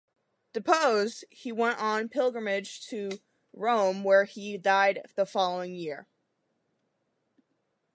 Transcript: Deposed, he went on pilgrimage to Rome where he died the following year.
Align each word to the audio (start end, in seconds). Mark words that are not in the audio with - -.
Deposed, 0.51 1.25
he 1.29 1.51
went 1.51 1.77
on 1.77 2.09
pilgrimage 2.09 2.81
to 2.87 3.21
Rome 3.53 4.03
where 4.03 4.23
he 4.23 4.57
died 4.57 5.05
the 5.15 5.27
following 5.27 5.75
year. 5.75 6.07